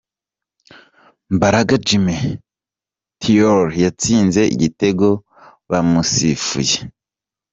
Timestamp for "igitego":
4.55-5.07